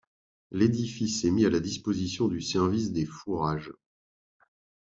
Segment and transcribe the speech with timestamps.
[0.49, 3.71] Le l'édifice est mis à la disposition du service des fourrages.